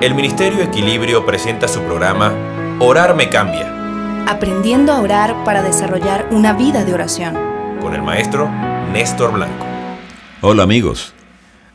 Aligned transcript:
el 0.00 0.14
Ministerio 0.14 0.62
Equilibrio 0.62 1.26
presenta 1.26 1.68
su 1.68 1.82
programa 1.82 2.32
Orar 2.80 3.14
me 3.14 3.28
cambia. 3.28 4.24
Aprendiendo 4.26 4.92
a 4.92 5.00
orar 5.02 5.44
para 5.44 5.62
desarrollar 5.62 6.26
una 6.30 6.54
vida 6.54 6.86
de 6.86 6.94
oración. 6.94 7.34
Con 7.82 7.94
el 7.94 8.02
maestro 8.02 8.48
Néstor 8.94 9.34
Blanco. 9.34 9.66
Hola 10.40 10.62
amigos. 10.62 11.12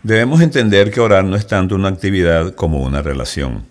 Debemos 0.01 0.41
entender 0.41 0.89
que 0.89 1.01
orar 1.01 1.23
no 1.23 1.35
es 1.35 1.45
tanto 1.45 1.75
una 1.75 1.89
actividad 1.89 2.55
como 2.55 2.81
una 2.81 3.03
relación. 3.03 3.65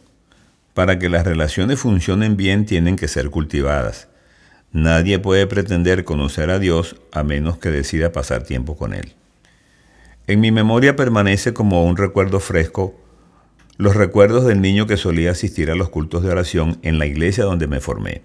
Para 0.73 1.00
que 1.00 1.09
las 1.09 1.25
relaciones 1.25 1.80
funcionen 1.80 2.36
bien 2.36 2.64
tienen 2.64 2.95
que 2.95 3.09
ser 3.09 3.30
cultivadas. 3.30 4.07
Nadie 4.71 5.18
puede 5.18 5.48
pretender 5.48 6.05
conocer 6.05 6.50
a 6.50 6.61
Dios 6.61 6.95
a 7.11 7.25
menos 7.25 7.59
que 7.59 7.71
decida 7.71 8.12
pasar 8.12 8.45
tiempo 8.45 8.77
con 8.77 8.95
Él. 8.95 9.14
En 10.29 10.39
mi 10.39 10.52
memoria 10.52 10.95
permanece 10.95 11.52
como 11.52 11.84
un 11.84 11.96
recuerdo 11.96 12.39
fresco 12.39 12.95
los 13.77 13.96
recuerdos 13.96 14.45
del 14.45 14.60
niño 14.60 14.87
que 14.87 14.96
solía 14.96 15.33
asistir 15.33 15.70
a 15.70 15.74
los 15.74 15.88
cultos 15.88 16.23
de 16.23 16.30
oración 16.30 16.78
en 16.82 16.98
la 16.98 17.06
iglesia 17.06 17.45
donde 17.45 17.66
me 17.66 17.80
formé. 17.80 18.23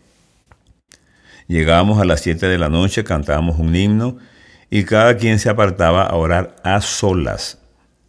Llegábamos 1.48 2.00
a 2.00 2.06
las 2.06 2.22
7 2.22 2.48
de 2.48 2.60
la 2.60 2.70
noche, 2.70 3.04
cantábamos 3.04 3.58
un 3.58 3.76
himno 3.76 4.18
y 4.70 4.84
cada 4.84 5.18
quien 5.18 5.40
se 5.40 5.50
apartaba 5.50 6.04
a 6.04 6.16
orar 6.16 6.56
a 6.64 6.80
solas, 6.82 7.58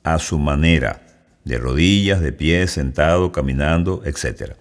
a 0.04 0.18
su 0.18 0.38
manera, 0.38 1.02
de 1.45 1.56
rodillas, 1.56 2.20
de 2.20 2.32
pie, 2.32 2.66
sentado, 2.66 3.32
caminando, 3.32 4.02
etc. 4.04 4.52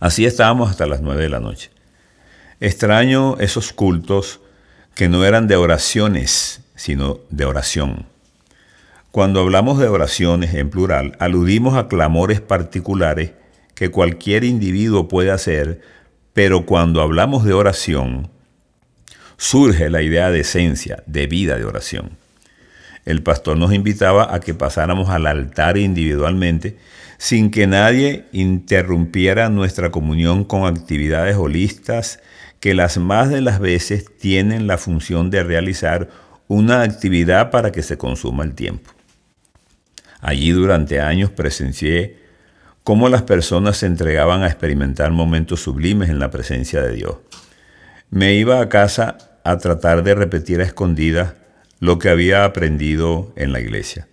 Así 0.00 0.24
estábamos 0.24 0.70
hasta 0.70 0.86
las 0.86 1.02
9 1.02 1.22
de 1.22 1.28
la 1.28 1.40
noche. 1.40 1.70
Extraño 2.60 3.36
esos 3.38 3.72
cultos 3.72 4.40
que 4.94 5.08
no 5.08 5.24
eran 5.24 5.46
de 5.46 5.56
oraciones, 5.56 6.62
sino 6.74 7.20
de 7.28 7.44
oración. 7.44 8.11
Cuando 9.12 9.40
hablamos 9.40 9.78
de 9.78 9.88
oraciones 9.88 10.54
en 10.54 10.70
plural, 10.70 11.16
aludimos 11.18 11.74
a 11.76 11.86
clamores 11.86 12.40
particulares 12.40 13.32
que 13.74 13.90
cualquier 13.90 14.42
individuo 14.42 15.06
puede 15.06 15.30
hacer, 15.30 15.82
pero 16.32 16.64
cuando 16.64 17.02
hablamos 17.02 17.44
de 17.44 17.52
oración, 17.52 18.30
surge 19.36 19.90
la 19.90 20.00
idea 20.00 20.30
de 20.30 20.40
esencia, 20.40 21.02
de 21.04 21.26
vida 21.26 21.58
de 21.58 21.66
oración. 21.66 22.16
El 23.04 23.22
pastor 23.22 23.58
nos 23.58 23.74
invitaba 23.74 24.34
a 24.34 24.40
que 24.40 24.54
pasáramos 24.54 25.10
al 25.10 25.26
altar 25.26 25.76
individualmente 25.76 26.78
sin 27.18 27.50
que 27.50 27.66
nadie 27.66 28.24
interrumpiera 28.32 29.50
nuestra 29.50 29.90
comunión 29.90 30.44
con 30.44 30.64
actividades 30.64 31.36
holistas 31.36 32.20
que 32.60 32.72
las 32.72 32.96
más 32.96 33.28
de 33.28 33.42
las 33.42 33.60
veces 33.60 34.06
tienen 34.16 34.66
la 34.66 34.78
función 34.78 35.28
de 35.28 35.42
realizar 35.42 36.08
una 36.48 36.80
actividad 36.80 37.50
para 37.50 37.72
que 37.72 37.82
se 37.82 37.98
consuma 37.98 38.44
el 38.44 38.54
tiempo. 38.54 38.90
Allí 40.22 40.52
durante 40.52 41.00
años 41.00 41.30
presencié 41.30 42.16
cómo 42.84 43.08
las 43.08 43.22
personas 43.22 43.78
se 43.78 43.86
entregaban 43.86 44.44
a 44.44 44.46
experimentar 44.46 45.10
momentos 45.10 45.60
sublimes 45.60 46.10
en 46.10 46.20
la 46.20 46.30
presencia 46.30 46.80
de 46.80 46.92
Dios. 46.94 47.16
Me 48.08 48.34
iba 48.34 48.60
a 48.60 48.68
casa 48.68 49.18
a 49.42 49.58
tratar 49.58 50.04
de 50.04 50.14
repetir 50.14 50.60
a 50.60 50.64
escondidas 50.64 51.34
lo 51.80 51.98
que 51.98 52.08
había 52.08 52.44
aprendido 52.44 53.32
en 53.34 53.52
la 53.52 53.58
iglesia. 53.58 54.06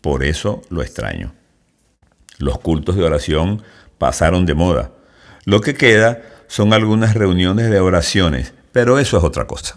Por 0.00 0.24
eso 0.24 0.62
lo 0.70 0.80
extraño. 0.80 1.34
Los 2.38 2.58
cultos 2.58 2.96
de 2.96 3.04
oración 3.04 3.62
pasaron 3.98 4.46
de 4.46 4.54
moda. 4.54 4.92
Lo 5.44 5.60
que 5.60 5.74
queda 5.74 6.22
son 6.46 6.72
algunas 6.72 7.12
reuniones 7.12 7.68
de 7.68 7.80
oraciones, 7.80 8.54
pero 8.72 8.98
eso 8.98 9.18
es 9.18 9.24
otra 9.24 9.46
cosa. 9.46 9.76